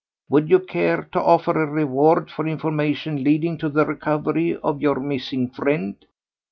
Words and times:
Would 0.31 0.49
you 0.49 0.57
care 0.57 1.03
to 1.13 1.21
offer 1.21 1.51
a 1.51 1.67
reward 1.69 2.31
for 2.31 2.47
information 2.47 3.23
leading 3.23 3.59
to 3.59 3.69
the 3.69 3.85
recovery 3.85 4.57
of 4.63 4.81
your 4.81 4.99
missing 4.99 5.47
friend?" 5.51 5.95